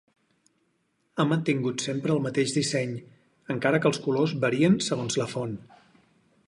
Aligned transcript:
Ha 1.17 1.25
mantingut 1.31 1.83
sempre 1.87 2.13
el 2.15 2.23
mateix 2.25 2.55
disseny, 2.57 2.97
encara 3.57 3.83
que 3.83 3.89
els 3.93 4.01
colors 4.09 4.35
varien 4.47 4.81
segons 4.91 5.21
la 5.23 5.31
font. 5.37 5.57